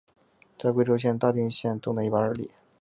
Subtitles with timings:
[0.57, 2.49] 在贵州省大定县东南一百二十里。